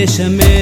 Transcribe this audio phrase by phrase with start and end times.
[0.00, 0.59] deixa mesmo.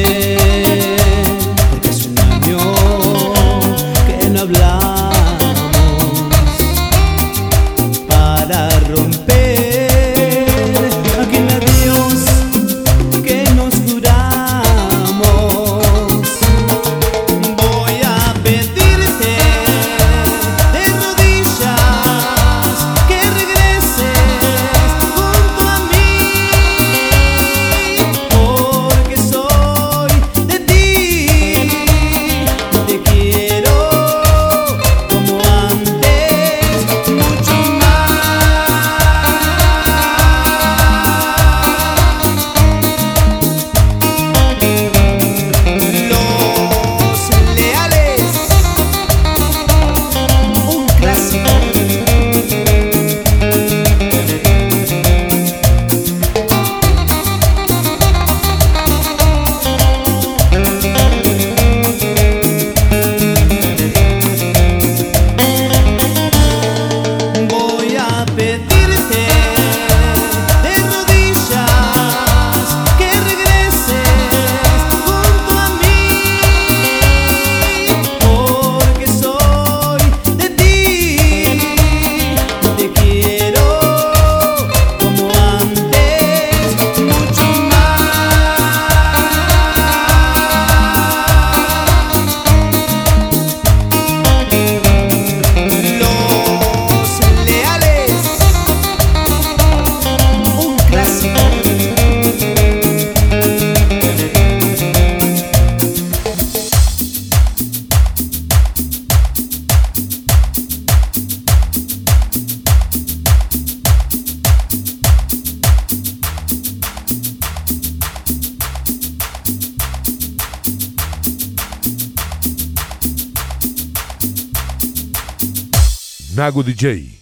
[126.39, 127.18] Nago DJ.